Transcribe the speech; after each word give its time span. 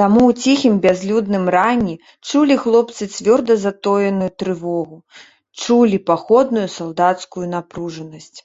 Таму 0.00 0.20
ў 0.30 0.32
ціхім 0.42 0.74
бязлюдным 0.86 1.44
ранні 1.56 1.94
чулі 2.28 2.58
хлопцы 2.66 3.02
цвёрда 3.16 3.58
затоеную 3.64 4.30
трывогу, 4.44 4.96
чулі 5.64 5.98
паходную 6.12 6.68
салдацкую 6.80 7.46
напружанасць. 7.58 8.36